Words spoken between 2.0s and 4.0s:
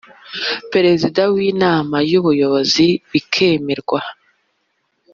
y ubuyobozi bikemerwa